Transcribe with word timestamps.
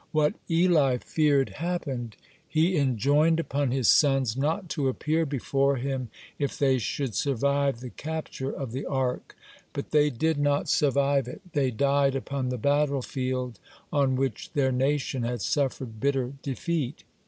What 0.11 0.33
Eli 0.49 0.97
feared 0.97 1.49
happened. 1.49 2.15
He 2.47 2.75
enjoined 2.75 3.39
upon 3.39 3.69
his 3.69 3.87
sons 3.87 4.35
not 4.35 4.67
to 4.69 4.87
appear 4.87 5.27
before 5.27 5.75
him 5.75 6.09
if 6.39 6.57
they 6.57 6.79
should 6.79 7.13
survive 7.13 7.81
the 7.81 7.91
capture 7.91 8.49
of 8.51 8.71
the 8.71 8.83
Ark. 8.87 9.35
(32) 9.73 9.73
But 9.73 9.91
they 9.91 10.09
did 10.09 10.39
not 10.39 10.67
survive 10.67 11.27
it; 11.27 11.41
they 11.53 11.69
died 11.69 12.15
upon 12.15 12.49
the 12.49 12.57
battlefield 12.57 13.59
on 13.93 14.15
which 14.15 14.51
their 14.53 14.71
nation 14.71 15.21
had 15.21 15.43
suffered 15.43 15.99
bitter 15.99 16.33
defeat. 16.41 17.03